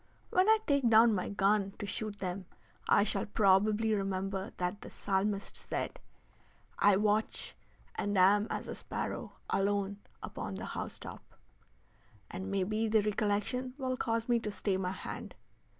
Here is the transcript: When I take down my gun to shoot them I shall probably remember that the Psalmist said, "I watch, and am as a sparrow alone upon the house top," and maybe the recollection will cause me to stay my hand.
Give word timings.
When 0.31 0.49
I 0.49 0.57
take 0.65 0.89
down 0.89 1.13
my 1.13 1.29
gun 1.29 1.73
to 1.77 1.85
shoot 1.85 2.17
them 2.17 2.47
I 2.89 3.03
shall 3.03 3.27
probably 3.27 3.93
remember 3.93 4.51
that 4.57 4.81
the 4.81 4.89
Psalmist 4.89 5.55
said, 5.55 5.99
"I 6.79 6.95
watch, 6.95 7.55
and 7.93 8.17
am 8.17 8.47
as 8.49 8.67
a 8.67 8.73
sparrow 8.73 9.33
alone 9.51 9.99
upon 10.23 10.55
the 10.55 10.65
house 10.65 10.97
top," 10.97 11.35
and 12.31 12.49
maybe 12.49 12.87
the 12.87 13.03
recollection 13.03 13.75
will 13.77 13.95
cause 13.95 14.27
me 14.27 14.39
to 14.39 14.49
stay 14.49 14.75
my 14.75 14.89
hand. 14.91 15.35